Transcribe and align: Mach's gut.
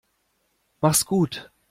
Mach's 0.81 1.05
gut. 1.05 1.51